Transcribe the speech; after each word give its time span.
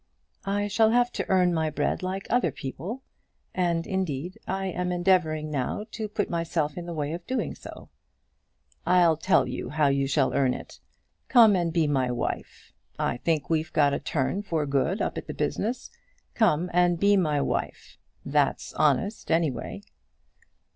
"I 0.47 0.67
shall 0.67 0.89
have 0.89 1.11
to 1.11 1.29
earn 1.29 1.53
my 1.53 1.69
bread 1.69 2.01
like 2.01 2.25
other 2.27 2.51
people; 2.51 3.03
and, 3.53 3.85
indeed, 3.85 4.39
I 4.47 4.65
am 4.65 4.91
endeavouring 4.91 5.51
now 5.51 5.85
to 5.91 6.07
put 6.09 6.27
myself 6.27 6.75
in 6.75 6.87
the 6.87 6.93
way 6.95 7.13
of 7.13 7.27
doing 7.27 7.53
so." 7.53 7.87
"I'll 8.83 9.15
tell 9.15 9.47
you 9.47 9.69
how 9.69 9.89
you 9.89 10.07
shall 10.07 10.33
earn 10.33 10.55
it. 10.55 10.79
Come 11.27 11.55
and 11.55 11.71
be 11.71 11.85
my 11.85 12.09
wife. 12.09 12.73
I 12.97 13.17
think 13.17 13.47
we've 13.51 13.73
got 13.73 13.93
a 13.93 13.99
turn 13.99 14.41
for 14.41 14.65
good 14.65 15.03
up 15.03 15.19
at 15.19 15.27
the 15.27 15.35
business. 15.35 15.91
Come 16.33 16.71
and 16.73 16.99
be 16.99 17.15
my 17.15 17.39
wife. 17.39 17.99
That's 18.25 18.73
honest, 18.73 19.29
any 19.29 19.51
way." 19.51 19.83